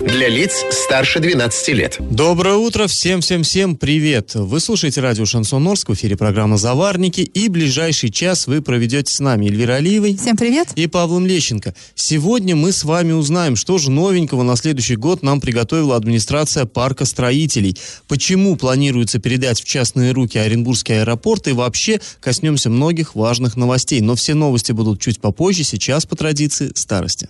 [0.00, 1.96] Для лиц старше 12 лет.
[2.00, 4.34] Доброе утро, всем-всем-всем привет.
[4.34, 9.20] Вы слушаете радио Шансон Орск, в эфире программа «Заварники», и ближайший час вы проведете с
[9.20, 10.16] нами Эльвира Алиевой.
[10.16, 10.68] Всем привет.
[10.76, 11.74] И Павлом Лещенко.
[11.94, 17.04] Сегодня мы с вами узнаем, что же новенького на следующий год нам приготовила администрация парка
[17.04, 17.76] строителей.
[18.08, 24.00] Почему планируется передать в частные руки Оренбургский аэропорт и вообще коснемся многих важных новостей.
[24.00, 27.28] Но все новости будут чуть попозже, сейчас по традиции старости.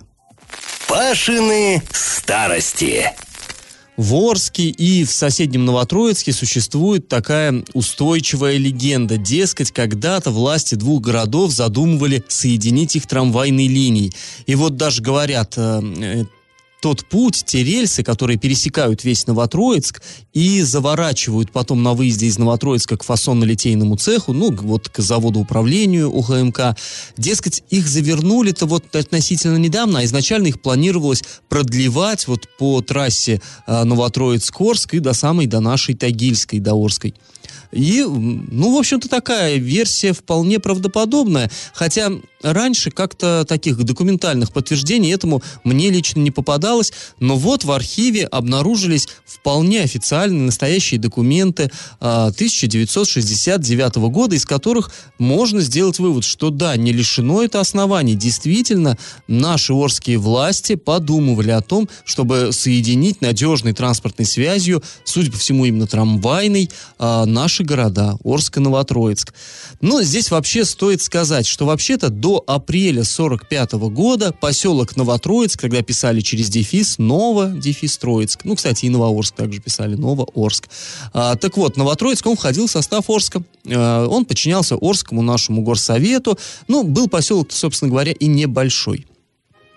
[0.88, 3.11] Пашины старости.
[3.97, 9.19] В Орске и в соседнем Новотроицке существует такая устойчивая легенда.
[9.19, 14.12] Дескать, когда-то власти двух городов задумывали соединить их трамвайной линией.
[14.47, 16.25] И вот даже говорят, э,
[16.82, 20.02] тот путь, те рельсы, которые пересекают весь Новотроицк
[20.33, 26.10] и заворачивают потом на выезде из Новотроицка к фасонно-литейному цеху, ну, вот к заводу управлению
[26.10, 26.77] УХМК.
[27.16, 33.84] Дескать, их завернули-то вот относительно недавно, а изначально их планировалось продлевать вот по трассе э,
[33.84, 37.14] Новотроицк-Орск и до самой, до нашей Тагильской, до Орской.
[37.72, 41.50] И, ну, в общем-то, такая версия вполне правдоподобная.
[41.72, 42.11] Хотя
[42.42, 46.92] раньше как-то таких документальных подтверждений этому мне лично не попадалось.
[47.20, 55.61] Но вот в архиве обнаружились вполне официальные настоящие документы 1969 а, года, из которых можно
[55.61, 58.14] сделать вывод, что да, не лишено это оснований.
[58.14, 65.64] Действительно, наши орские власти подумывали о том, чтобы соединить надежной транспортной связью, судя по всему,
[65.64, 69.34] именно трамвайной, а, наши города, Орск и Новотроицк.
[69.80, 76.20] Но здесь вообще стоит сказать, что вообще-то до апреля 45 года поселок Новотроицк, когда писали
[76.20, 80.68] через дефис, Ново, дефис Троицк, ну, кстати, и Новоорск также писали, Новоорск.
[81.12, 83.42] А, так вот, Новотроицк, он входил в состав Орска.
[83.69, 86.38] А, он подчинялся Орскому нашему горсовету.
[86.69, 89.06] Ну, был поселок, собственно говоря, и небольшой.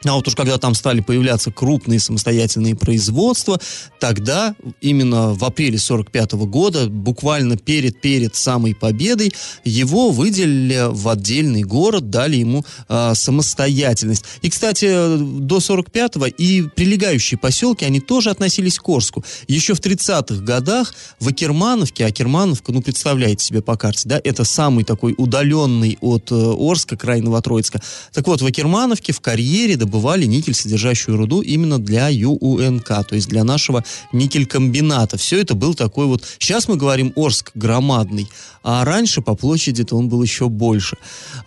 [0.05, 3.59] А вот уж когда там стали появляться крупные самостоятельные производства,
[3.99, 9.33] тогда именно в апреле 45 года, буквально перед, перед самой победой,
[9.63, 14.25] его выделили в отдельный город, дали ему э, самостоятельность.
[14.41, 19.23] И, кстати, до 45-го и прилегающие поселки, они тоже относились к Орску.
[19.47, 24.83] Еще в 30-х годах в Акермановке, Акермановка, ну, представляете себе по карте, да, это самый
[24.83, 27.81] такой удаленный от э, Орска край Новотроицка.
[28.13, 33.15] Так вот, в Акермановке, в карьере, да добывали никель, содержащую руду именно для ЮУНК, то
[33.15, 35.17] есть для нашего никель-комбината.
[35.17, 36.21] Все это был такой вот...
[36.37, 38.27] Сейчас мы говорим Орск громадный,
[38.61, 40.97] а раньше по площади-то он был еще больше.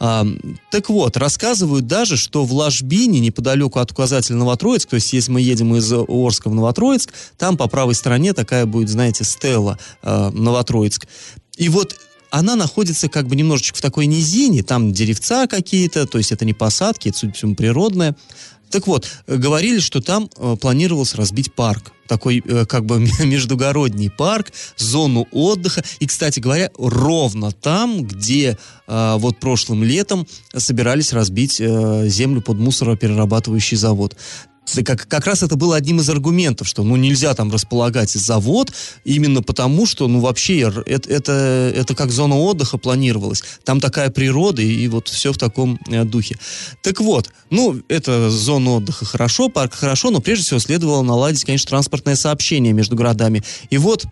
[0.01, 0.27] А,
[0.71, 5.43] так вот, рассказывают даже, что в Ложбине, неподалеку от указателя Новотроицк, то есть если мы
[5.43, 11.07] едем из Орска в Новотроицк, там по правой стороне такая будет, знаете, стела а, Новотроицк.
[11.59, 11.97] И вот
[12.31, 16.55] она находится как бы немножечко в такой низине, там деревца какие-то, то есть это не
[16.55, 18.17] посадки, это, судя по всему, природное.
[18.71, 21.93] Так вот, говорили, что там э, планировалось разбить парк.
[22.07, 25.83] Такой э, как бы междугородний парк, зону отдыха.
[26.01, 32.59] И, кстати говоря, ровно там, где э, вот прошлым летом собирались разбить э, землю под
[32.59, 34.17] мусороперерабатывающий завод
[34.85, 38.73] как, как раз это было одним из аргументов, что ну нельзя там располагать завод
[39.05, 43.43] именно потому, что ну вообще это, это, это как зона отдыха планировалась.
[43.65, 46.39] Там такая природа и, и вот все в таком э, духе.
[46.83, 51.69] Так вот, ну это зона отдыха хорошо, парк хорошо, но прежде всего следовало наладить, конечно,
[51.69, 53.43] транспортное сообщение между городами.
[53.71, 54.05] И вот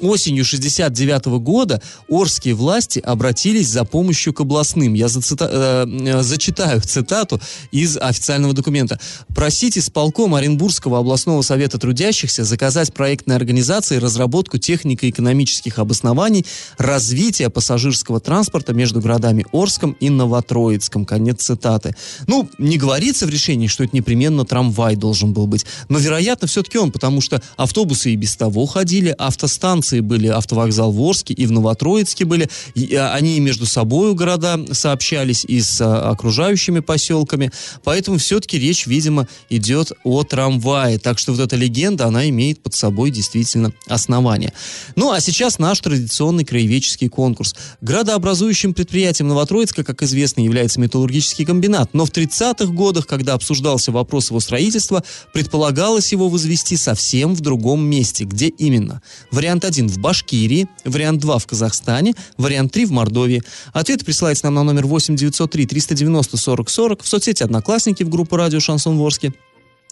[0.00, 4.94] Осенью 69 года орские власти обратились за помощью к областным.
[4.94, 9.00] Я зацита, э, э, зачитаю цитату из официального документа.
[9.34, 16.44] Просить исполком Оренбургского областного совета трудящихся заказать проектной организации разработку технико-экономических обоснований
[16.76, 21.04] развития пассажирского транспорта между городами Орском и Новотроицком.
[21.04, 21.94] Конец цитаты.
[22.26, 26.78] Ну, не говорится в решении, что это непременно трамвай должен был быть, но, вероятно, все-таки
[26.78, 31.46] он, потому что автобусы и без того ходили, автостанции станции были автовокзал в Орске и
[31.46, 32.48] в Новотроицке были.
[32.74, 37.50] И, а, они между собой города сообщались и с а, окружающими поселками.
[37.84, 40.98] Поэтому все-таки речь, видимо, идет о трамвае.
[40.98, 44.52] Так что вот эта легенда, она имеет под собой действительно основание.
[44.96, 47.54] Ну, а сейчас наш традиционный краеведческий конкурс.
[47.80, 51.94] Градообразующим предприятием Новотроицка, как известно, является металлургический комбинат.
[51.94, 55.02] Но в 30-х годах, когда обсуждался вопрос его строительства,
[55.32, 58.24] предполагалось его возвести совсем в другом месте.
[58.24, 59.00] Где именно?
[59.30, 63.42] Вариант 1 в Башкирии, вариант 2 в Казахстане, вариант 3 в Мордовии.
[63.72, 68.36] Ответ присылайте нам на номер 8 903 390 40 40 в соцсети «Одноклассники» в группу
[68.36, 69.32] «Радио Шансон Ворске»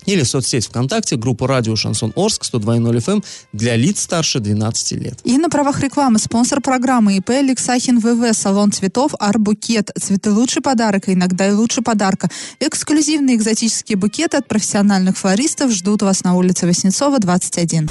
[0.05, 5.19] или соцсеть ВКонтакте, группа радио «Шансон Орск» 102.0 FM для лиц старше 12 лет.
[5.25, 9.91] И на правах рекламы спонсор программы ИП Алексахин ВВ, салон цветов Арбукет.
[9.99, 12.31] Цветы лучший подарок, а иногда и лучше подарка.
[12.61, 17.91] Эксклюзивные экзотические букеты от профессиональных флористов ждут вас на улице Васнецова, 21.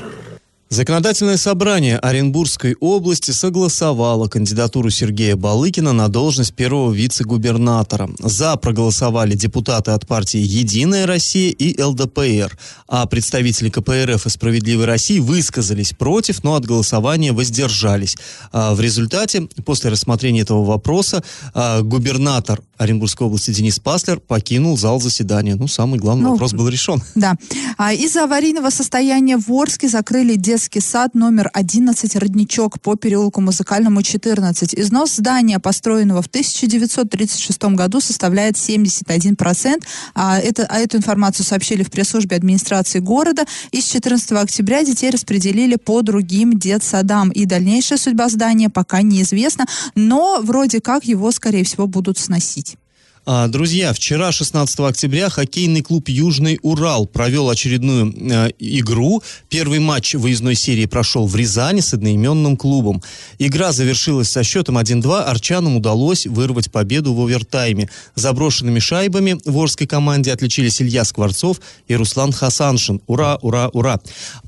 [0.71, 8.09] Законодательное собрание Оренбургской области согласовало кандидатуру Сергея Балыкина на должность первого вице-губернатора.
[8.19, 12.57] За проголосовали депутаты от партии «Единая Россия» и ЛДПР,
[12.87, 18.15] а представители КПРФ и «Справедливой России» высказались против, но от голосования воздержались.
[18.53, 21.21] А в результате, после рассмотрения этого вопроса,
[21.53, 25.55] а, губернатор Оренбургской области Денис Паслер покинул зал заседания.
[25.55, 27.03] Ну, самый главный Ну, вопрос был решен.
[27.15, 27.35] Да.
[27.77, 34.01] А из-за аварийного состояния в Орске закрыли детский сад номер 11 «Родничок» по переулку Музыкальному
[34.01, 34.75] 14.
[34.75, 39.83] Износ здания, построенного в 1936 году, составляет 71%.
[40.13, 43.45] А, это, а эту информацию сообщили в пресс-службе администрации города.
[43.71, 47.29] И с 14 октября детей распределили по другим детсадам.
[47.29, 49.65] И дальнейшая судьба здания пока неизвестна,
[49.95, 52.77] но вроде как его, скорее всего, будут сносить.
[53.23, 59.21] А, Друзья, вчера, 16 октября, хоккейный клуб «Южный Урал» провел очередную э, игру.
[59.47, 63.03] Первый матч выездной серии прошел в Рязани с одноименным клубом.
[63.37, 65.21] Игра завершилась со счетом 1-2.
[65.21, 67.89] Арчанам удалось вырвать победу в овертайме.
[68.15, 73.01] Заброшенными шайбами в Орской команде отличились Илья Скворцов и Руслан Хасаншин.
[73.05, 73.99] Ура, ура, ура!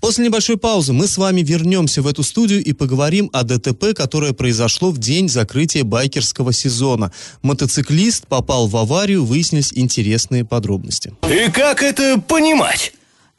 [0.02, 4.34] После небольшой паузы мы с вами вернемся в эту студию и поговорим о ДТП, которое
[4.34, 7.12] произошло в день закрытия байкерского сезона.
[7.44, 11.14] Мотоциклист попал в аварию, выяснились интересные подробности.
[11.30, 12.94] И как это понимать?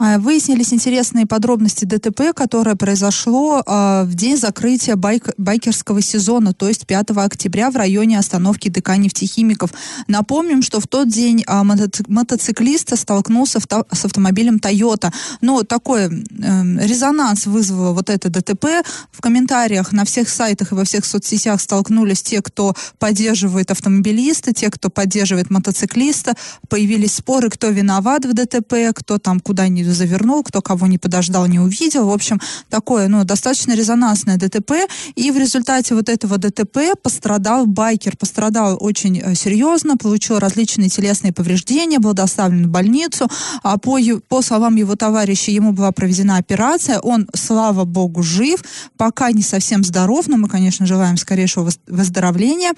[0.04, 6.68] А, Выяснились интересные подробности ДТП, которое произошло а, в день закрытия байк- байкерского сезона, то
[6.68, 9.70] есть 5 октября в районе остановки ДК нефтехимиков.
[10.06, 15.12] Напомним, что в тот день мотоци- мотоциклист столкнулся с автомобилем Toyota.
[15.40, 18.66] Но такой эм, резонанс вызвало вот это ДТП.
[19.10, 24.70] В комментариях на всех сайтах и во всех соцсетях столкнулись те, кто поддерживает автомобилиста, те,
[24.70, 26.34] кто поддерживает мотоциклиста.
[26.68, 31.46] Появились споры, кто виноват в ДТП, кто там куда не завернул, кто кого не подождал,
[31.46, 32.06] не увидел.
[32.06, 34.72] В общем, такое, ну, достаточно резонансное ДТП.
[35.14, 38.16] И в результате вот этого ДТП пострадал байкер.
[38.16, 43.28] Пострадал очень э, серьезно, получил различные телесные повреждения, был доставлен в больницу.
[43.62, 43.98] А по,
[44.28, 46.98] по словам его товарища, ему была проведена операция.
[46.98, 48.62] Он, слава богу, жив.
[48.96, 52.72] Пока не совсем здоров, но мы, конечно, желаем скорейшего выз- выздоровления.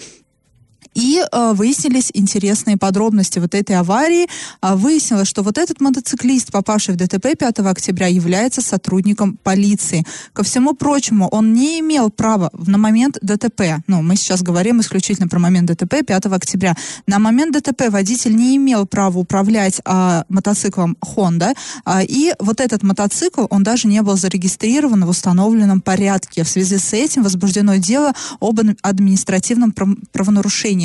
[0.96, 4.26] И э, выяснились интересные подробности вот этой аварии.
[4.62, 10.06] А, выяснилось, что вот этот мотоциклист, попавший в ДТП 5 октября, является сотрудником полиции.
[10.32, 15.28] Ко всему прочему, он не имел права на момент ДТП, ну, мы сейчас говорим исключительно
[15.28, 16.74] про момент ДТП 5 октября,
[17.06, 21.54] на момент ДТП водитель не имел права управлять а, мотоциклом Honda,
[21.84, 26.42] а, и вот этот мотоцикл, он даже не был зарегистрирован в установленном порядке.
[26.42, 29.98] В связи с этим возбуждено дело об ад- административном прав-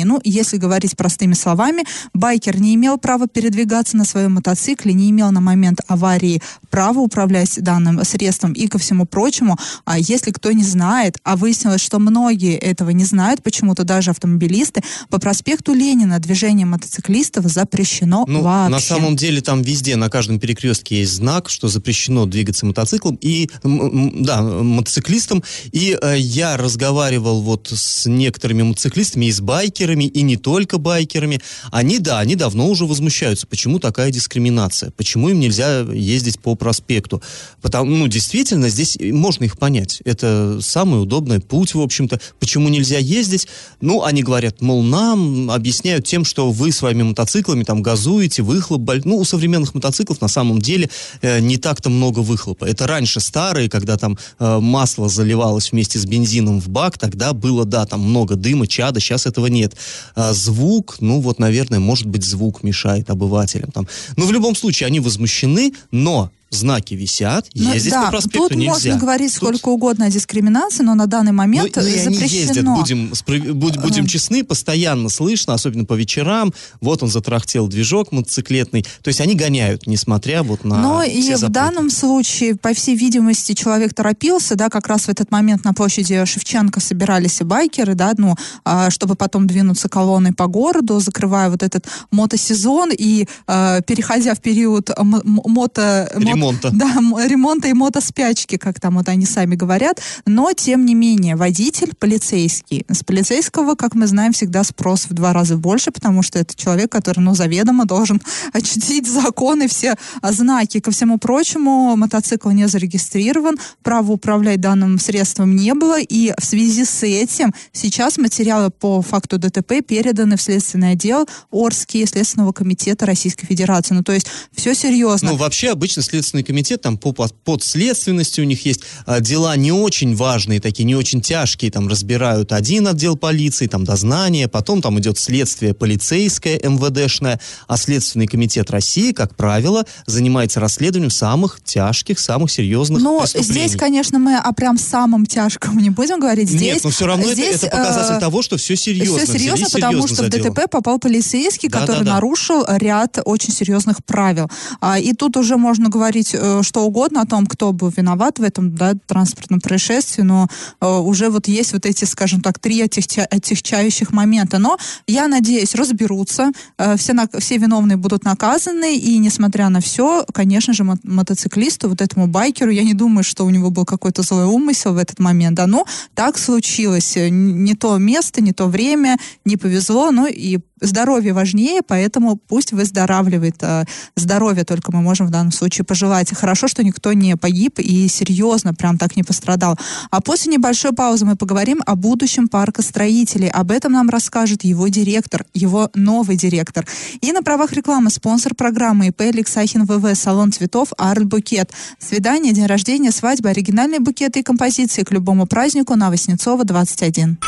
[0.02, 0.04] правонарушении.
[0.04, 1.84] Ну, если говорить простыми словами,
[2.14, 7.62] байкер не имел права передвигаться на своем мотоцикле, не имел на момент аварии права управлять
[7.62, 12.56] данным средством и ко всему прочему, а если кто не знает, а выяснилось, что многие
[12.56, 18.72] этого не знают, почему-то даже автомобилисты, по проспекту Ленина движение мотоциклистов запрещено Ну, вообще.
[18.72, 23.50] на самом деле там везде, на каждом перекрестке есть знак, что запрещено двигаться мотоциклом и,
[23.62, 25.42] да, мотоциклистом.
[25.72, 31.40] И э, я разговаривал вот с некоторыми мотоциклистами и с байкерами, и не только байкерами.
[31.70, 37.22] Они, да, они давно уже возмущаются, почему такая дискриминация, почему им нельзя ездить по проспекту.
[37.60, 40.00] Потому, ну, действительно, здесь можно их понять.
[40.04, 42.20] Это самый удобный путь, в общем-то.
[42.38, 43.48] Почему нельзя ездить?
[43.80, 49.02] Ну, они говорят, мол, нам объясняют тем, что вы своими мотоциклами там газуете, выхлоп, боль-
[49.04, 52.64] ну, у современных мотоциклов на самом деле э, не так-то много выхлопа.
[52.64, 57.64] Это раньше старые, когда там э, масло заливалось вместе с бензином в бак, тогда было,
[57.64, 59.74] да, там много дыма, чада, сейчас этого нет.
[60.14, 63.86] А звук, ну, вот, наверное, может быть, звук мешает обывателям там.
[64.16, 68.56] Но в любом случае, они возмущены, но знаки висят, Ну, ездить да, по проспекту тут
[68.58, 68.72] нельзя.
[68.72, 71.98] можно говорить Тут- сколько угодно о дискриминации, но на данный ну, момент ну, и они
[72.14, 72.26] запрещено.
[72.40, 73.12] ездят, будем,
[73.58, 76.52] будь- будем честны, постоянно слышно, особенно по вечерам.
[76.80, 78.82] Вот он затрахтел движок мотоциклетный.
[79.02, 81.48] То есть они гоняют, несмотря вот на Но и в запреты.
[81.52, 86.22] данном случае, по всей видимости, человек торопился, да, как раз в этот момент на площади
[86.24, 91.62] Шевченко собирались и байкеры, да, ну, а, чтобы потом двинуться колонной по городу, закрывая вот
[91.62, 94.90] этот мотосезон и а, переходя в период
[95.24, 96.70] мото, Ремонта.
[96.72, 96.94] Да,
[97.26, 100.00] ремонта и мотоспячки, как там вот они сами говорят.
[100.26, 102.84] Но, тем не менее, водитель полицейский.
[102.88, 106.90] С полицейского, как мы знаем, всегда спрос в два раза больше, потому что это человек,
[106.90, 108.20] который, ну, заведомо должен
[108.52, 110.80] очутить законы, все знаки.
[110.80, 116.84] Ко всему прочему, мотоцикл не зарегистрирован, права управлять данным средством не было, и в связи
[116.84, 123.46] с этим сейчас материалы по факту ДТП переданы в следственный отдел Орский Следственного комитета Российской
[123.46, 123.94] Федерации.
[123.94, 125.30] Ну, то есть все серьезно.
[125.30, 126.02] Ну, вообще, обычно
[126.32, 130.84] Следственный комитет, там, по по- подследственности у них есть а, дела не очень важные, такие,
[130.84, 136.58] не очень тяжкие, там, разбирают один отдел полиции, там, дознание, потом там идет следствие полицейское,
[136.58, 143.68] МВДшное, а Следственный комитет России, как правило, занимается расследованием самых тяжких, самых серьезных преступлений.
[143.68, 146.48] здесь, конечно, мы о прям самом тяжком не будем говорить.
[146.48, 149.18] Здесь, Нет, но все равно это- здесь, это, показатель э, того, что все серьезно.
[149.18, 150.54] Все серьезно, потому серьезно что в за дело.
[150.54, 152.14] ДТП попал полицейский, Да, который да, да.
[152.14, 154.50] нарушил ряд очень серьезных правил.
[154.80, 158.42] А, и тут уже можно говорить э, что угодно о том, кто был виноват в
[158.42, 160.48] этом да, транспортном происшествии, но
[160.80, 164.58] э, уже вот есть вот эти, скажем так, три отягча- отягчающих момента.
[164.58, 170.24] Но я надеюсь, разберутся, э, все, на- все виновные будут наказаны, и несмотря на все,
[170.32, 174.22] конечно же, мо- мотоциклисту, вот этому байкеру, я не думаю, что у него был какой-то
[174.22, 177.16] злой умысел в этот момент, да, но так случилось.
[177.16, 183.56] Не то место, не то время, не повезло, ну и здоровье важнее, поэтому пусть выздоравливает.
[183.62, 183.84] Э,
[184.16, 186.34] Здоровья только мы можем в данном случае пожелать.
[186.34, 189.78] Хорошо, что никто не погиб и серьезно прям так не пострадал.
[190.10, 193.48] А после небольшой паузы мы поговорим о будущем парка строителей.
[193.48, 196.86] Об этом нам расскажет его директор, его новый директор.
[197.20, 201.72] И на правах рекламы спонсор программы ИП Алексахин ВВ, салон цветов Арт Букет.
[201.98, 207.38] Свидание, день рождения, свадьба, оригинальные букеты и композиции к любому празднику на Воснецова 21.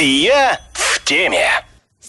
[0.00, 1.67] Я в теме.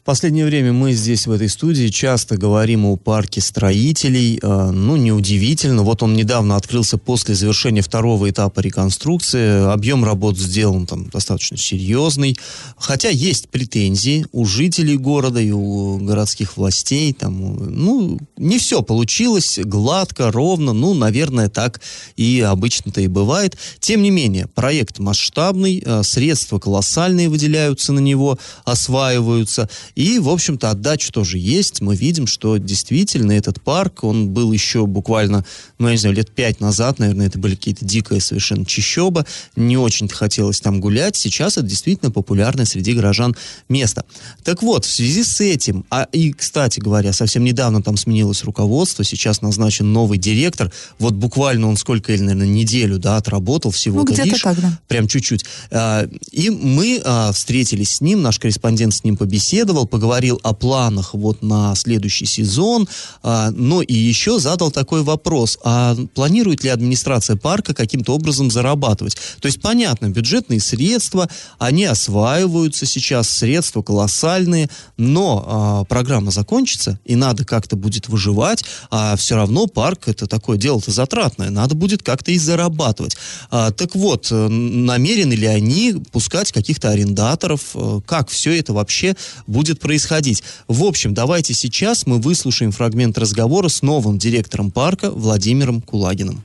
[0.10, 4.40] Последнее время мы здесь, в этой студии, часто говорим о парке строителей.
[4.42, 5.84] Э, Ну, неудивительно.
[5.84, 9.72] Вот он недавно открылся после завершения второго этапа реконструкции.
[9.72, 12.36] Объем работ сделан там достаточно серьезный.
[12.76, 17.14] Хотя есть претензии у жителей города и у городских властей.
[17.14, 20.74] Там, ну, не все получилось гладко, ровно.
[20.74, 21.82] Ну, наверное, так
[22.16, 23.60] и обычно-то и бывает.
[23.80, 29.70] Тем не менее, проект масштабный, э, средства колоссальные выделяются на него, осваиваются.
[30.00, 31.82] И, в общем-то, отдача тоже есть.
[31.82, 35.44] Мы видим, что действительно этот парк, он был еще буквально,
[35.78, 39.26] ну, я не знаю, лет пять назад, наверное, это были какие-то дикая совершенно чищоба.
[39.58, 41.18] Не очень-то хотелось там гулять.
[41.18, 43.36] Сейчас это действительно популярное среди горожан
[43.68, 44.06] место.
[44.46, 49.04] Так вот, в связи с этим, а и, кстати говоря, совсем недавно там сменилось руководство,
[49.04, 50.72] сейчас назначен новый директор.
[51.00, 54.80] Вот буквально он сколько, или, наверное, неделю, да, отработал всего Ну, где-то так, да.
[54.88, 55.44] прям чуть-чуть.
[55.72, 61.14] А, И мы а, встретились с ним, наш корреспондент с ним побеседовал, поговорил о планах
[61.14, 62.88] вот на следующий сезон,
[63.24, 69.18] а, но и еще задал такой вопрос, а планирует ли администрация парка каким-то образом зарабатывать?
[69.40, 77.16] То есть, понятно, бюджетные средства, они осваиваются сейчас, средства колоссальные, но а, программа закончится, и
[77.16, 82.32] надо как-то будет выживать, а все равно парк это такое дело-то затратное, надо будет как-то
[82.32, 83.18] и зарабатывать.
[83.52, 89.16] А, так вот, э, намерены ли они пускать каких-то арендаторов, э, как все это вообще
[89.48, 90.44] будет происходить?
[90.68, 96.42] В общем, давайте сейчас мы выслушаем фрагмент разговора с новым директором парка Владимиром Кулагиным.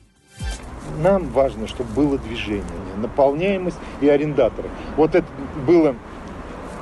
[1.01, 2.63] Нам важно, чтобы было движение,
[3.01, 4.69] наполняемость и арендаторы.
[4.95, 5.27] Вот это
[5.65, 5.95] было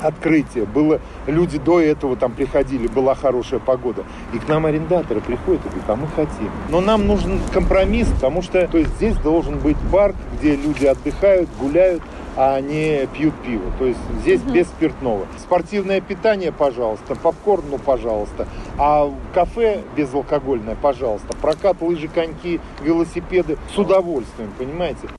[0.01, 4.03] открытие, было люди до этого там приходили, была хорошая погода.
[4.33, 6.51] И к нам арендаторы приходят и говорят, а мы хотим.
[6.69, 11.49] Но нам нужен компромисс, потому что то есть здесь должен быть парк, где люди отдыхают,
[11.59, 12.03] гуляют,
[12.35, 13.71] а не пьют пиво.
[13.79, 15.25] То есть здесь без спиртного.
[15.39, 18.47] Спортивное питание, пожалуйста, попкорн, ну, пожалуйста.
[18.77, 21.35] А кафе безалкогольное, пожалуйста.
[21.41, 25.09] Прокат, лыжи, коньки, велосипеды с удовольствием, понимаете?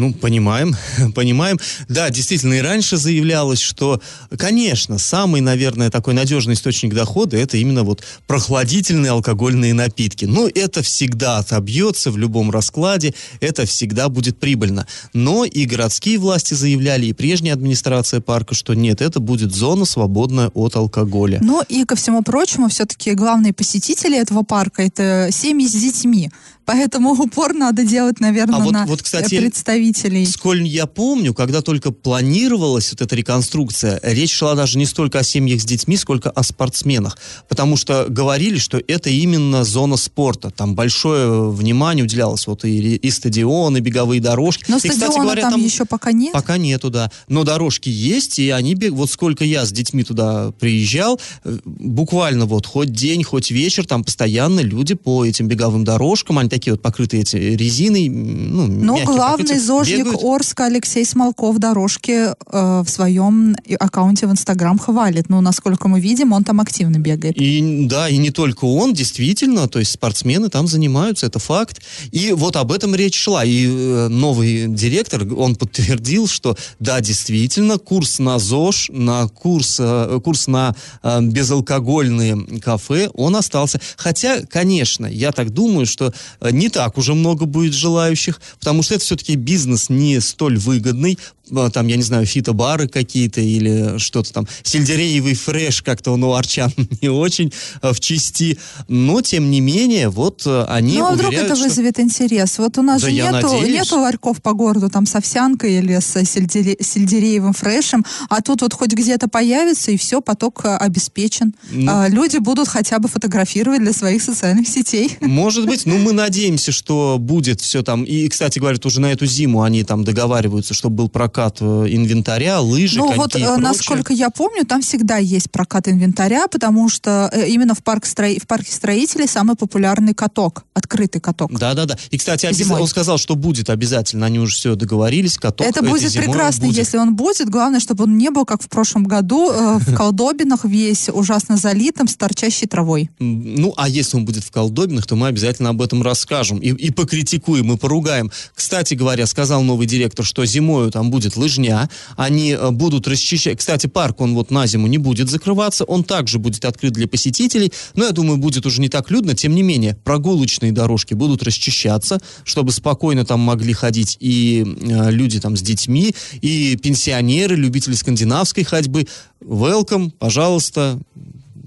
[0.00, 0.74] Ну, понимаем,
[1.14, 1.58] понимаем.
[1.88, 4.00] Да, действительно, и раньше заявлялось, что,
[4.38, 10.24] конечно, самый, наверное, такой надежный источник дохода это именно вот прохладительные алкогольные напитки.
[10.24, 14.86] Ну, это всегда отобьется в любом раскладе, это всегда будет прибыльно.
[15.12, 20.48] Но и городские власти заявляли, и прежняя администрация парка, что нет, это будет зона, свободная
[20.54, 21.40] от алкоголя.
[21.42, 26.30] Ну и ко всему прочему, все-таки главные посетители этого парка это семьи с детьми.
[26.64, 30.26] Поэтому упор надо делать, наверное, А вот- на вот, кстати, представителей строителей.
[30.26, 35.22] Сколь я помню, когда только планировалась вот эта реконструкция, речь шла даже не столько о
[35.22, 37.18] семьях с детьми, сколько о спортсменах.
[37.48, 40.50] Потому что говорили, что это именно зона спорта.
[40.50, 44.64] Там большое внимание уделялось вот и, и стадионы, и беговые дорожки.
[44.68, 46.32] Но и, кстати говоря, там, еще пока нет.
[46.32, 47.10] Пока нету, да.
[47.28, 48.92] Но дорожки есть, и они бег...
[48.92, 54.04] Вот сколько я с детьми туда приезжал, э, буквально вот хоть день, хоть вечер, там
[54.04, 59.44] постоянно люди по этим беговым дорожкам, они такие вот покрытые эти резиной, ну, мягкие главный
[59.44, 60.22] покрытия, зожник бегают.
[60.22, 65.28] Орска Алексей Смолков дорожки э, в своем аккаунте в Инстаграм хвалит.
[65.28, 67.36] Ну, насколько мы видим, он там активно бегает.
[67.36, 71.80] И да, и не только он, действительно, то есть спортсмены там занимаются, это факт.
[72.10, 73.44] И вот об этом речь шла.
[73.44, 80.20] И э, новый директор, он подтвердил, что да, действительно, курс на ЗОЖ, на курс, э,
[80.24, 83.80] курс на э, безалкогольные кафе, он остался.
[83.96, 88.94] Хотя, конечно, я так думаю, что э, не так уже много будет желающих, потому что
[88.94, 91.18] это все-таки бизнес не столь выгодный.
[91.50, 94.48] Э, Там, я не знаю, фитобары какие-то или что-то там.
[94.62, 97.52] Сельдереевый фреш как-то он у арчан не очень
[97.82, 98.58] э, в части.
[98.88, 102.58] Но, тем не менее, вот э, они ну, а вдруг уверяют, это что- вызовет интерес?
[102.58, 106.16] Вот у нас Да же нету, нету ларьков по городу там с овсянкой или с
[106.16, 111.54] сельдере- сельдереевым фрешем, а тут вот хоть где-то появится, и все, поток обеспечен.
[111.70, 111.90] Ну.
[111.90, 115.16] А, люди будут хотя бы фотографировать для своих социальных сетей.
[115.20, 118.04] Может быть, ну мы надеемся, что будет все там.
[118.04, 122.60] И, кстати, говорят, уже на эту зиму они там договариваются, чтобы был прокат э, инвентаря,
[122.60, 123.62] лыжи, Ну коньки вот, и э, прочее.
[123.62, 128.40] насколько я помню, там всегда есть прокат инвентаря, потому что э, именно в, парк строи-
[128.40, 131.52] в парке строителей самый популярный каток, открытый каток.
[131.58, 131.96] Да-да-да.
[132.10, 134.26] И, кстати, обяз- он сказал, что будет обязательно.
[134.26, 135.36] Они уже все договорились.
[135.38, 136.76] Каток Это будет прекрасно, будет.
[136.78, 137.48] если он будет.
[137.50, 142.08] Главное, чтобы он не был, как в прошлом году, э, в колдобинах весь ужасно залитым,
[142.08, 143.10] с торчащей травой.
[143.18, 146.58] Ну, а если он будет в колдобинах, то мы обязательно об этом расскажем.
[146.58, 148.30] И, и покритикуем, и поругаем.
[148.54, 151.88] Кстати говоря, сказал новый директор, что зимою там будет лыжня.
[152.16, 153.58] Они э, будут расчищать.
[153.58, 155.84] Кстати, парк, он вот на зиму не будет закрываться.
[155.84, 157.72] Он также будет открыт для посетителей.
[157.94, 159.34] Но, я думаю, будет уже не так людно.
[159.34, 165.40] Тем не менее, прогулочные дорожки будут расчищаться, чтобы спокойно там могли ходить и э, люди
[165.40, 169.06] там с детьми, и пенсионеры, любители скандинавской ходьбы.
[169.40, 170.98] Welcome, пожалуйста,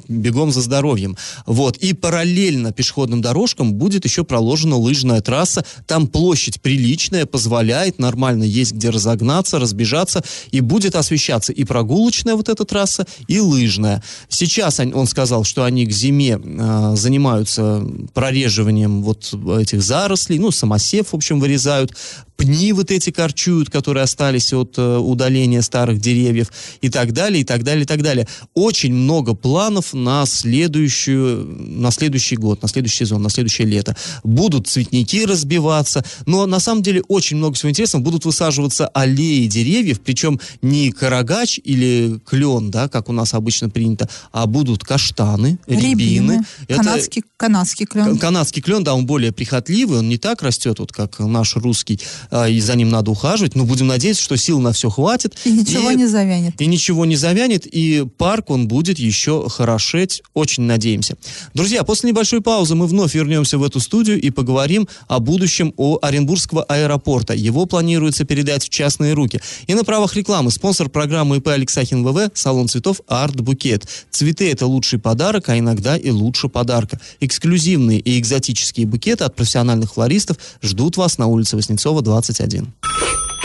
[0.07, 1.17] бегом за здоровьем.
[1.45, 1.77] Вот.
[1.77, 5.65] И параллельно пешеходным дорожкам будет еще проложена лыжная трасса.
[5.87, 10.23] Там площадь приличная, позволяет нормально есть где разогнаться, разбежаться.
[10.51, 14.03] И будет освещаться и прогулочная вот эта трасса, и лыжная.
[14.29, 21.11] Сейчас он, сказал, что они к зиме э, занимаются прореживанием вот этих зарослей, ну, самосев,
[21.11, 21.93] в общем, вырезают,
[22.35, 27.43] пни вот эти корчуют, которые остались от э, удаления старых деревьев и так далее, и
[27.43, 28.27] так далее, и так далее.
[28.53, 33.95] Очень много планов на следующую, на следующий год, на следующий сезон, на следующее лето.
[34.23, 38.03] Будут цветники разбиваться, но на самом деле очень много всего интересного.
[38.03, 44.09] Будут высаживаться аллеи деревьев, причем не карагач или клен, да, как у нас обычно принято,
[44.31, 46.41] а будут каштаны, рябины.
[46.67, 48.17] Это- Канадский, канадский клен.
[48.17, 51.99] Канадский клен, да, он более прихотливый, он не так растет, вот как наш русский,
[52.31, 53.55] а, и за ним надо ухаживать.
[53.55, 55.35] Но будем надеяться, что сил на все хватит.
[55.45, 56.59] И ничего И- не завянет.
[56.61, 59.47] и ничего не завянет, и парк он будет еще
[59.83, 61.15] хорошеть, очень надеемся.
[61.53, 65.99] Друзья, после небольшой паузы мы вновь вернемся в эту студию и поговорим о будущем о
[66.01, 67.33] Оренбургского аэропорта.
[67.33, 69.41] Его планируется передать в частные руки.
[69.67, 73.87] И на правах рекламы спонсор программы ИП Алексахин ВВ салон цветов Арт Букет.
[74.09, 76.99] Цветы это лучший подарок, а иногда и лучше подарка.
[77.19, 82.73] Эксклюзивные и экзотические букеты от профессиональных флористов ждут вас на улице Васнецова, 21.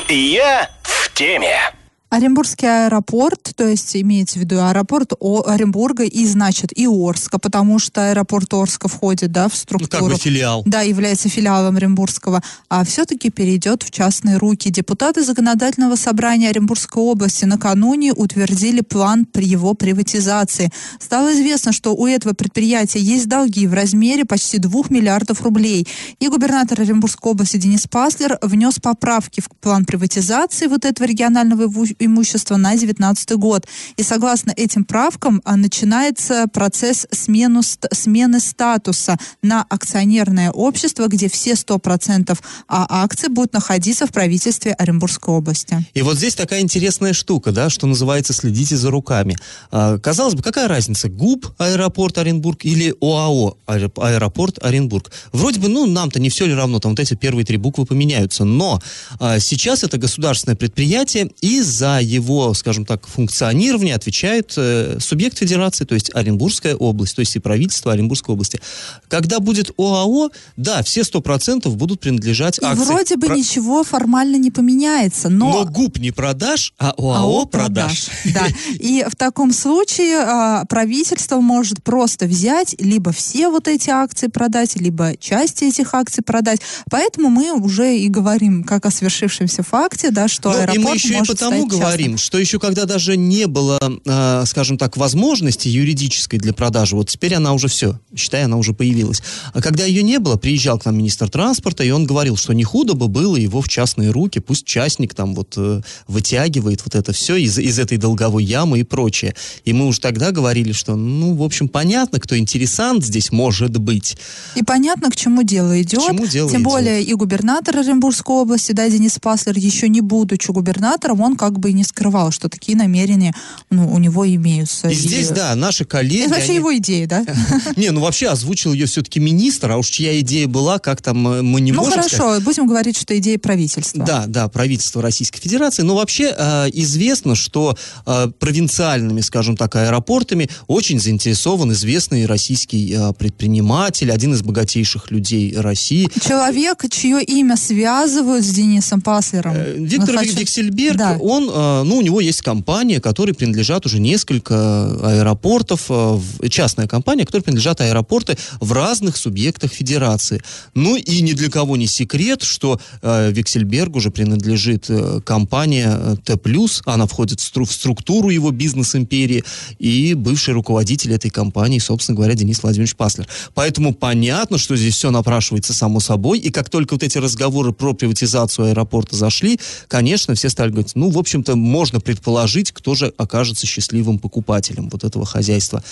[0.08, 1.77] Я в теме.
[2.10, 7.78] Оренбургский аэропорт, то есть имеется в виду аэропорт О- Оренбурга и, значит, и Орска, потому
[7.78, 10.04] что аэропорт Орска входит, да, в Ну, структуру.
[10.06, 10.62] как бы филиал.
[10.64, 14.70] Да, является филиалом Оренбургского, а все-таки перейдет в частные руки.
[14.70, 20.70] Депутаты Законодательного собрания Оренбургской области накануне утвердили план при его приватизации.
[20.98, 25.86] Стало известно, что у этого предприятия есть долги в размере почти 2 миллиардов рублей.
[26.20, 31.66] И губернатор Оренбургской области Денис Паслер внес поправки в план приватизации вот этого регионального
[31.98, 33.66] имущества на 2019 год.
[33.96, 41.52] И согласно этим правкам а, начинается процесс смену, смены статуса на акционерное общество, где все
[41.52, 45.84] 100% а акций будут находиться в правительстве Оренбургской области.
[45.94, 49.36] И вот здесь такая интересная штука, да, что называется «следите за руками».
[49.70, 55.10] А, казалось бы, какая разница, ГУП аэропорт Оренбург или ОАО аэро- аэропорт Оренбург?
[55.32, 58.44] Вроде бы, ну, нам-то не все ли равно, там вот эти первые три буквы поменяются,
[58.44, 58.80] но
[59.18, 65.38] а, сейчас это государственное предприятие, и за за его, скажем так, функционирование отвечает э, субъект
[65.38, 68.60] федерации, то есть Оренбургская область, то есть и правительство Оренбургской области.
[69.08, 72.84] Когда будет ОАО, да, все 100% будут принадлежать И акции.
[72.84, 75.64] вроде бы Про- ничего формально не поменяется, Но но...
[75.66, 78.08] губ не продашь, а ОАО, продашь.
[78.34, 78.46] Да.
[78.78, 84.76] И в таком случае а, правительство может просто взять либо все вот эти акции продать,
[84.76, 86.60] либо части этих акций продать.
[86.90, 90.94] Поэтому мы уже и говорим как о свершившемся факте, да, что Ну, аэропорт и мы
[90.94, 94.96] еще и может потому стать говорим, что еще когда даже не было, э, скажем так,
[94.96, 99.22] возможности юридической для продажи, вот теперь она уже все, считай, она уже появилась.
[99.52, 102.64] А когда ее не было, приезжал к нам министр транспорта, и он говорил, что не
[102.64, 107.12] худо бы было его в частные руки, пусть частник там вот э, вытягивает вот это
[107.12, 109.34] все из, из этой долговой ямы и прочее.
[109.64, 114.16] И мы уже тогда говорили, что, ну, в общем, понятно, кто интересант здесь может быть.
[114.54, 116.02] И понятно, к чему дело идет.
[116.02, 116.70] чему дело Тем идет.
[116.70, 121.67] более и губернатор Оренбургской области, да, Денис Паслер, еще не будучи губернатором, он как бы
[121.68, 123.34] и не скрывал, что такие намерения
[123.70, 124.88] ну, у него имеются.
[124.88, 126.22] И здесь, да, наши коллеги...
[126.24, 127.24] Это вообще они- его идея, да?
[127.76, 131.42] Не, ну вообще озвучил ее все-таки министр, а уж чья идея была, как там э,
[131.42, 132.42] мы не Ну можем хорошо, сказать.
[132.44, 134.04] будем говорить, что идея правительства.
[134.04, 135.82] Да, да, правительство Российской Федерации.
[135.82, 137.76] Но вообще э, известно, что
[138.06, 145.54] э, провинциальными, скажем так, аэропортами очень заинтересован известный российский э, предприниматель, один из богатейших людей
[145.56, 146.08] России.
[146.24, 149.52] Человек, чье имя связывают с Денисом Паслером.
[149.54, 151.16] Э, Виктор Ну, хочу- Виксельберг, Да.
[151.20, 151.48] он,
[151.84, 154.54] ну, у него есть компания, которой принадлежат уже несколько
[155.02, 156.18] аэропортов, э,
[156.48, 160.42] частная компания, которой принадлежат аэропорты в разных субъектах федерации.
[160.74, 166.16] Ну и ни для кого не секрет, что э, Виксельбергу уже принадлежит э, компания э,
[166.24, 166.38] Т+,
[166.84, 169.44] она входит в структуру его бизнес-империи,
[169.78, 173.26] и бывший руководитель этой компании, собственно говоря, Денис Владимирович Паслер.
[173.54, 177.92] Поэтому понятно, что здесь все напрашивается само собой, и как только вот эти разговоры про
[177.92, 183.66] приватизацию аэропорта зашли, конечно, все стали говорить, ну, в общем-то, можно предположить, кто же окажется
[183.66, 185.82] счастливым покупателем вот этого хозяйства.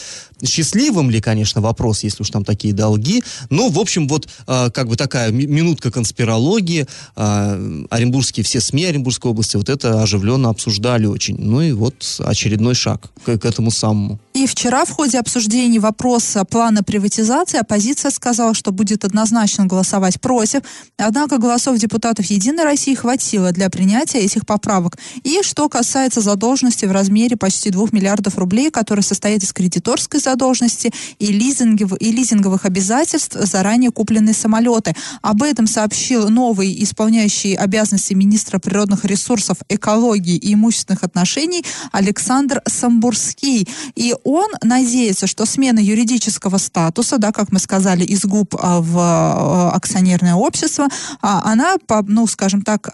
[0.45, 4.89] Счастливым ли, конечно, вопрос, если уж там такие долги, но, в общем, вот э, как
[4.89, 11.07] бы такая ми- минутка конспирологии, э, оренбургские, все СМИ Оренбургской области вот это оживленно обсуждали
[11.07, 11.37] очень.
[11.39, 14.19] Ну и вот очередной шаг к, к этому самому.
[14.37, 20.61] И вчера в ходе обсуждения вопроса плана приватизации оппозиция сказала, что будет однозначно голосовать против.
[20.99, 24.99] Однако голосов депутатов «Единой России» хватило для принятия этих поправок.
[25.25, 30.93] И что касается задолженности в размере почти 2 миллиардов рублей, которая состоит из кредиторской задолженности
[31.19, 34.95] и, лизингов- и лизинговых обязательств за ранее купленные самолеты.
[35.23, 43.67] Об этом сообщил новый исполняющий обязанности министра природных ресурсов, экологии и имущественных отношений Александр Самбурский.
[43.95, 48.99] И он надеется, что смена юридического статуса, да, как мы сказали, из ГУП а, в
[48.99, 50.89] а, акционерное общество,
[51.23, 52.91] а, она, ну, скажем так,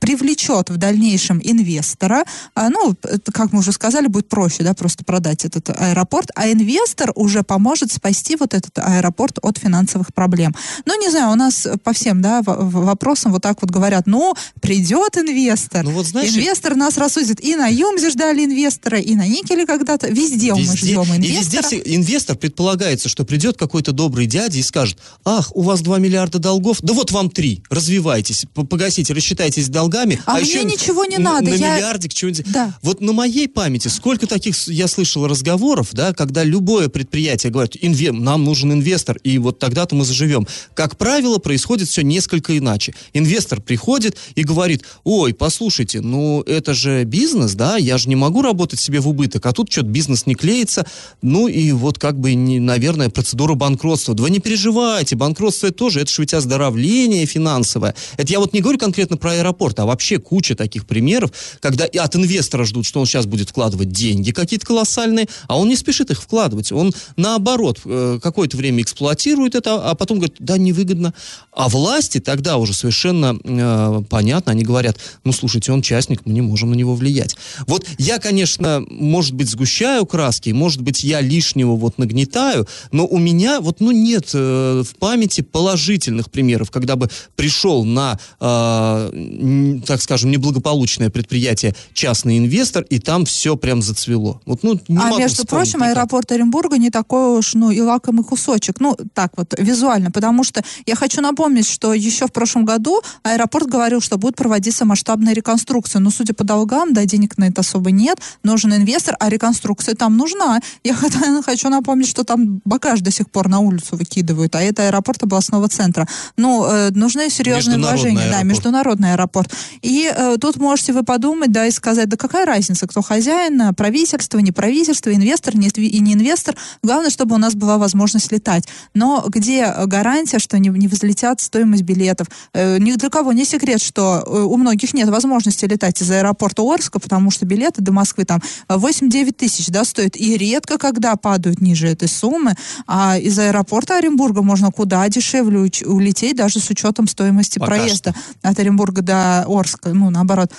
[0.00, 2.24] привлечет в дальнейшем инвестора,
[2.56, 2.96] ну,
[3.32, 7.92] как мы уже сказали, будет проще, да, просто продать этот аэропорт, а инвестор уже поможет
[7.92, 10.56] спасти вот этот аэропорт от финансовых проблем.
[10.86, 15.16] Ну, не знаю, у нас по всем, да, вопросам вот так вот говорят, ну, придет
[15.18, 19.66] инвестор, Ну, вот знаешь, инвестор нас рассудит, и на Юмзе ждали инвестора, и на Никеле
[19.66, 21.82] когда-то, везде, мы ждем и везде инвестора.
[21.86, 26.78] инвестор предполагается, что придет какой-то добрый дядя и скажет, ах, у вас 2 миллиарда долгов,
[26.82, 30.20] да вот вам 3, развивайтесь, погасите, рассчитайтесь долгами.
[30.26, 32.52] А мне еще ничего не н- надо, На я- миллиардик чего-нибудь.
[32.52, 32.74] Да.
[32.82, 38.12] Вот на моей памяти сколько таких я слышал разговоров, да, когда любое предприятие говорит, «Инве-
[38.12, 40.46] нам нужен инвестор, и вот тогда-то мы заживем.
[40.74, 42.94] Как правило, происходит все несколько иначе.
[43.12, 48.42] Инвестор приходит и говорит, ой, послушайте, ну это же бизнес, да, я же не могу
[48.42, 50.86] работать себе в убыток, а тут что-то бизнес не клеится,
[51.20, 54.14] ну и вот как бы, не, наверное, процедура банкротства.
[54.14, 57.94] Да вы не переживайте, банкротство это тоже, это же ведь оздоровление финансовое.
[58.16, 61.98] Это я вот не говорю конкретно про аэропорт, а вообще куча таких примеров, когда и
[61.98, 66.10] от инвестора ждут, что он сейчас будет вкладывать деньги какие-то колоссальные, а он не спешит
[66.10, 66.72] их вкладывать.
[66.72, 71.14] Он наоборот э, какое-то время эксплуатирует это, а потом говорит, да, невыгодно.
[71.52, 76.40] А власти тогда уже совершенно э, понятно, они говорят, ну, слушайте, он частник, мы не
[76.40, 77.36] можем на него влиять.
[77.66, 83.18] Вот я, конечно, может быть, сгущаю краски, может быть, я лишнего вот нагнетаю, но у
[83.18, 90.02] меня вот, ну, нет э, в памяти положительных примеров, когда бы пришел на, э, так
[90.02, 94.40] скажем, неблагополучное предприятие частный инвестор, и там все прям зацвело.
[94.46, 95.96] Вот, ну, не а могу между прочим, никак.
[95.96, 98.80] аэропорт Оренбурга не такой уж, ну, и лакомый кусочек.
[98.80, 100.10] Ну, так вот, визуально.
[100.10, 104.84] Потому что я хочу напомнить, что еще в прошлом году аэропорт говорил, что будет проводиться
[104.84, 106.00] масштабная реконструкция.
[106.00, 108.18] Но, судя по долгам, да, денег на это особо нет.
[108.42, 110.60] Нужен инвестор, а реконструкция там нужна нужна.
[110.84, 110.94] Я
[111.44, 115.68] хочу напомнить, что там багаж до сих пор на улицу выкидывают, а это аэропорт областного
[115.68, 116.06] центра.
[116.36, 118.30] Ну, э, нужны серьезные вложения.
[118.30, 119.52] Да, международный аэропорт.
[119.82, 124.38] И э, тут можете вы подумать, да, и сказать, да какая разница, кто хозяин, правительство,
[124.38, 126.56] не правительство, инвестор не, и не инвестор.
[126.82, 128.64] Главное, чтобы у нас была возможность летать.
[128.94, 132.28] Но где гарантия, что не, не взлетят стоимость билетов?
[132.52, 136.62] Э, ни для кого не секрет, что э, у многих нет возможности летать из аэропорта
[136.62, 140.16] Орска, потому что билеты до Москвы там 8-9 тысяч, да, стоят.
[140.22, 142.54] И редко когда падают ниже этой суммы.
[142.86, 148.48] А из аэропорта Оренбурга можно куда дешевле улететь, даже с учетом стоимости Пока проезда что.
[148.48, 150.52] от Оренбурга до Орска, ну, наоборот.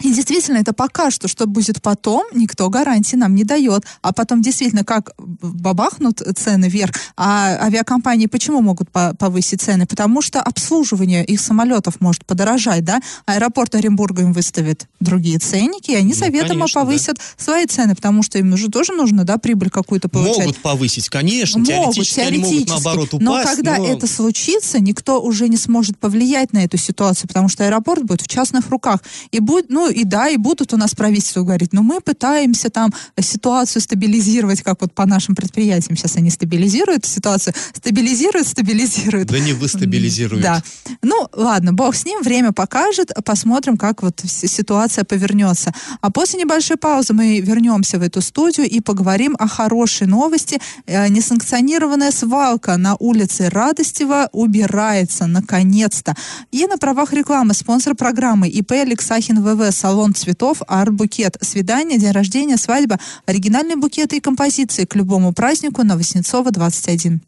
[0.00, 3.84] И действительно, это пока что, что будет потом, никто гарантии нам не дает.
[4.02, 9.86] А потом действительно, как бабахнут цены вверх, а авиакомпании почему могут повысить цены?
[9.86, 13.00] Потому что обслуживание их самолетов может подорожать, да?
[13.26, 17.22] Аэропорт Оренбурга им выставит другие ценники, и они ну, заведомо конечно, повысят да.
[17.36, 20.46] свои цены, потому что им уже тоже нужно, да, прибыль какую-то получать.
[20.46, 23.24] Могут повысить, конечно, могут, теоретически, теоретически они могут наоборот упасть.
[23.24, 23.86] Но когда но...
[23.86, 28.28] это случится, никто уже не сможет повлиять на эту ситуацию, потому что аэропорт будет в
[28.28, 29.00] частных руках.
[29.30, 32.92] И будет, ну, и да, и будут у нас правительство говорить, ну, мы пытаемся там
[33.20, 39.28] ситуацию стабилизировать, как вот по нашим предприятиям сейчас они стабилизируют ситуацию, стабилизируют, стабилизируют.
[39.28, 40.42] Да не вы стабилизируете.
[40.42, 40.62] Да.
[41.02, 45.72] Ну, ладно, бог с ним, время покажет, посмотрим, как вот ситуация повернется.
[46.00, 50.60] А после небольшой паузы мы вернемся в эту студию и поговорим о хорошей новости.
[50.86, 56.14] Э, несанкционированная свалка на улице Радостева убирается, наконец-то.
[56.52, 61.36] И на правах рекламы спонсор программы ИП Алексахин ВВ салон цветов «Арт-букет».
[61.40, 67.20] Свидание, день рождения, свадьба, оригинальные букеты и композиции к любому празднику на Воснецова, 21.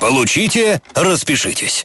[0.00, 1.84] Получите, распишитесь.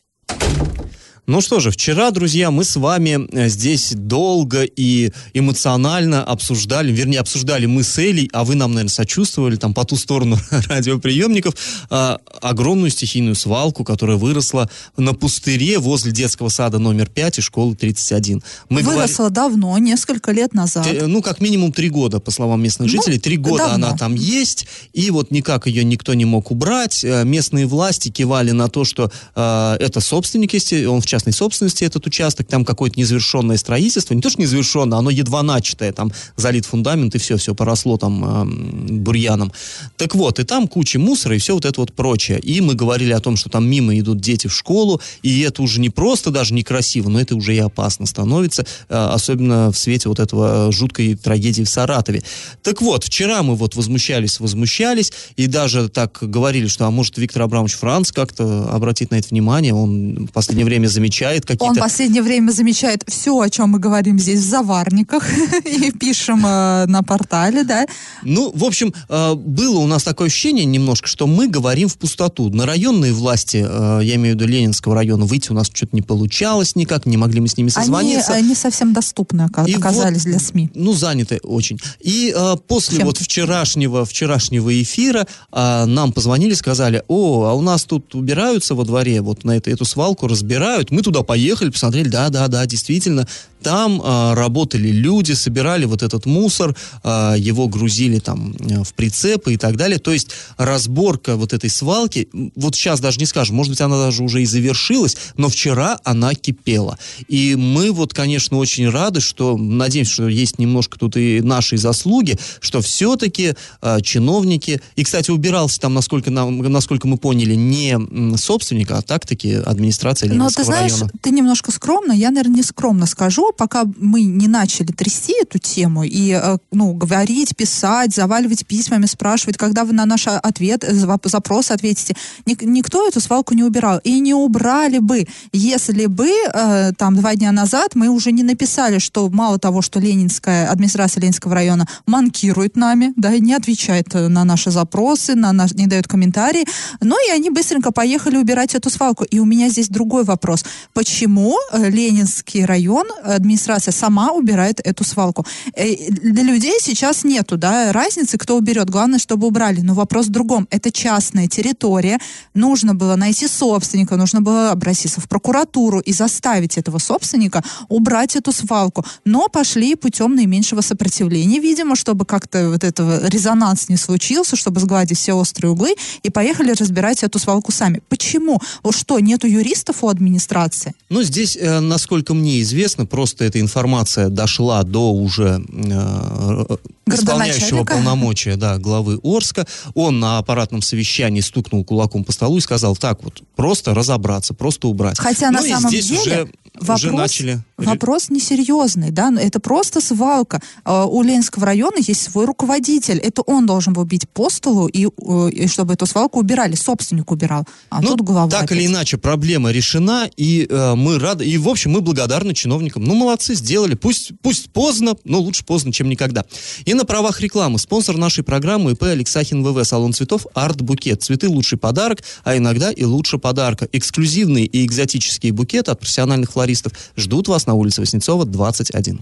[1.26, 7.22] Ну что же, вчера, друзья, мы с вами э, здесь долго и эмоционально обсуждали, вернее,
[7.22, 11.56] обсуждали мы с Элей, а вы нам, наверное, сочувствовали там по ту сторону радиоприемников,
[11.90, 17.74] э, огромную стихийную свалку, которая выросла на пустыре возле детского сада номер 5 и школы
[17.78, 18.44] 31.
[18.68, 19.34] Мы выросла говорили...
[19.34, 20.86] давно, несколько лет назад.
[20.92, 23.18] Э, ну, как минимум три года, по словам местных ну, жителей.
[23.18, 23.88] Три года давно.
[23.88, 27.02] она там есть, и вот никак ее никто не мог убрать.
[27.06, 31.84] Э, местные власти кивали на то, что э, это собственник, если он в частной собственности
[31.84, 36.66] этот участок, там какое-то незавершенное строительство, не то что незавершенное, оно едва начатое, там залит
[36.66, 39.52] фундамент и все, все поросло там э, бурьяном.
[39.96, 42.40] Так вот, и там куча мусора и все вот это вот прочее.
[42.40, 45.80] И мы говорили о том, что там мимо идут дети в школу, и это уже
[45.80, 50.20] не просто даже некрасиво, но это уже и опасно становится, э, особенно в свете вот
[50.20, 52.24] этого жуткой трагедии в Саратове.
[52.64, 57.44] Так вот, вчера мы вот возмущались, возмущались, и даже так говорили, что, а может, Виктор
[57.44, 61.66] Абрамович Франц как-то обратит на это внимание, он в последнее время замечает замечает какие-то...
[61.66, 65.26] Он в последнее время замечает все, о чем мы говорим здесь в заварниках
[65.66, 67.86] и пишем э, на портале, да.
[68.24, 72.50] Ну, в общем, э, было у нас такое ощущение немножко, что мы говорим в пустоту.
[72.50, 76.02] На районные власти, э, я имею в виду Ленинского района, выйти у нас что-то не
[76.02, 78.34] получалось никак, не могли мы с ними созвониться.
[78.34, 80.72] Они, они совсем доступны оказались вот, для СМИ.
[80.74, 81.80] Ну, заняты очень.
[82.00, 82.34] И
[82.68, 83.08] после Чем?
[83.08, 89.22] вот вчерашнего, вчерашнего эфира нам позвонили, сказали, о, а у нас тут убираются во дворе,
[89.22, 93.28] вот на это, эту свалку разбирают, мы туда поехали, посмотрели, да, да, да, действительно,
[93.64, 99.54] там э, работали люди, собирали вот этот мусор, э, его грузили там э, в прицепы
[99.54, 100.00] и так далее.
[100.00, 104.24] То есть разборка вот этой свалки, вот сейчас даже не скажем, может быть, она даже
[104.24, 106.98] уже и завершилась, но вчера она кипела.
[107.28, 112.38] И мы вот, конечно, очень рады, что, надеемся, что есть немножко тут и нашей заслуги,
[112.60, 117.98] что все-таки э, чиновники, и, кстати, убирался там, насколько, нам, насколько мы поняли, не
[118.38, 121.12] собственник, а так-таки администрация Ленинского Но ты знаешь, района.
[121.22, 126.04] ты немножко скромно, я, наверное, не скромно скажу, пока мы не начали трясти эту тему
[126.04, 131.72] и, э, ну, говорить, писать, заваливать письмами, спрашивать, когда вы на наш ответ, э, запрос
[131.72, 134.00] ответите, никто эту свалку не убирал.
[134.04, 139.00] И не убрали бы, если бы э, там два дня назад мы уже не написали,
[139.00, 144.72] что мало того, что Ленинская, администрация Ленинского района манкирует нами, да, не отвечает на наши
[144.72, 146.66] запросы, на наш, не дает комментарии,
[147.02, 149.24] но и они быстренько поехали убирать эту свалку.
[149.24, 150.66] И у меня здесь другой вопрос.
[150.94, 153.08] Почему Ленинский район,
[153.44, 155.46] администрация сама убирает эту свалку.
[155.76, 158.90] Э, для людей сейчас нету да, разницы, кто уберет.
[158.90, 159.82] Главное, чтобы убрали.
[159.82, 160.68] Но вопрос в другом.
[160.72, 162.20] Это частная территория.
[162.54, 168.52] Нужно было найти собственника, нужно было обратиться в прокуратуру и заставить этого собственника убрать эту
[168.52, 169.06] свалку.
[169.26, 175.18] Но пошли путем наименьшего сопротивления, видимо, чтобы как-то вот этого резонанс не случился, чтобы сгладить
[175.18, 178.02] все острые углы, и поехали разбирать эту свалку сами.
[178.10, 178.60] Почему?
[178.92, 180.94] Что, нету юристов у администрации?
[181.10, 187.84] Ну, здесь, э, насколько мне известно, просто просто эта информация дошла до уже э, исполняющего
[187.84, 193.24] полномочия да, главы Орска, он на аппаратном совещании стукнул кулаком по столу и сказал, так
[193.24, 195.20] вот, просто разобраться, просто убрать.
[195.20, 197.64] Хотя ну, на самом здесь деле уже, вопрос, уже начали...
[197.78, 200.62] Вопрос несерьезный, да, это просто свалка.
[200.86, 205.06] А, у Ленинского района есть свой руководитель, это он должен был бить по столу, и,
[205.06, 208.50] э, и чтобы эту свалку убирали, собственник убирал, а ну, тут глава.
[208.50, 208.78] Так опять.
[208.78, 213.04] или иначе, проблема решена, и э, мы рады, и в общем мы благодарны чиновникам.
[213.04, 216.46] Ну, молодцы, сделали, пусть, пусть поздно, но лучше поздно, чем никогда.
[216.86, 221.24] И на правах рекламы, спонсор нашей программы ИП Алексахин ВВ, салон цветов Арт Букет.
[221.24, 223.88] Цветы лучший подарок, а иногда и лучше подарка.
[223.92, 229.22] Эксклюзивные и экзотические букеты от профессиональных флористов ждут вас на улице Воснецова, 21.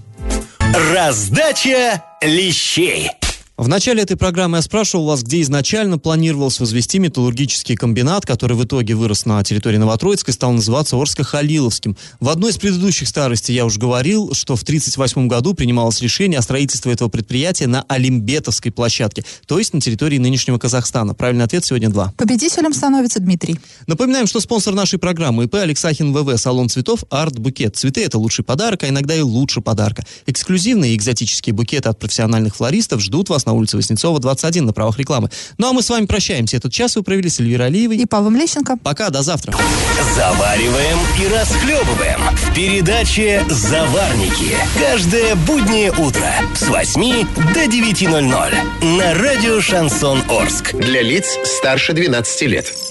[0.93, 3.09] Раздача лещей.
[3.61, 8.65] В начале этой программы я спрашивал вас, где изначально планировалось возвести металлургический комбинат, который в
[8.65, 11.95] итоге вырос на территории Новотроицкой, стал называться Орско-Халиловским.
[12.19, 16.41] В одной из предыдущих старостей я уже говорил, что в 1938 году принималось решение о
[16.41, 21.13] строительстве этого предприятия на Олимбетовской площадке, то есть на территории нынешнего Казахстана.
[21.13, 22.11] Правильный ответ сегодня два.
[22.17, 23.59] Победителем становится Дмитрий.
[23.85, 27.75] Напоминаем, что спонсор нашей программы ИП Алексахин ВВ, салон цветов Арт Букет.
[27.75, 30.03] Цветы это лучший подарок, а иногда и лучше подарка.
[30.25, 34.73] Эксклюзивные и экзотические букеты от профессиональных флористов ждут вас на на улице Воснецова, 21, на
[34.73, 35.29] правах рекламы.
[35.57, 36.57] Ну а мы с вами прощаемся.
[36.57, 37.97] Этот час вы провели с Эльвирой Алиевой.
[37.97, 38.77] И Павлом Лещенко.
[38.77, 39.55] Пока, до завтра.
[40.15, 44.55] Завариваем и расхлебываем в передаче «Заварники».
[44.79, 50.73] Каждое буднее утро с 8 до 9.00 на радио «Шансон Орск».
[50.73, 52.90] Для лиц старше 12 лет.